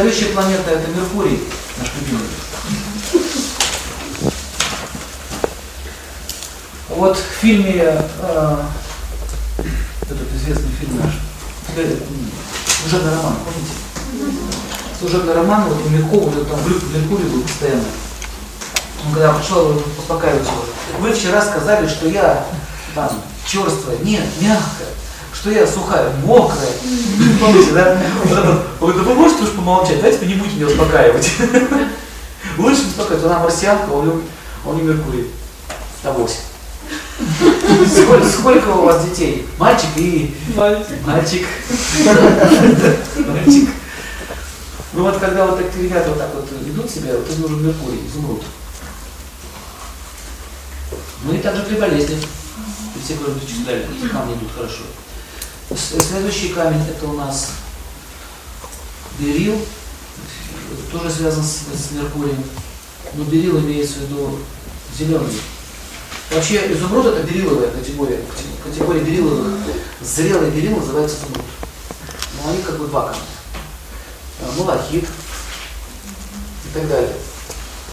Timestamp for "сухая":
25.66-26.12